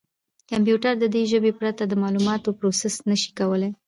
کمپیوټر 0.51 0.93
د 0.99 1.05
دې 1.13 1.23
ژبې 1.31 1.51
پرته 1.59 1.83
د 1.87 1.93
معلوماتو 2.01 2.55
پروسس 2.59 2.95
نه 3.09 3.15
شي 3.21 3.31
کولای. 3.39 3.69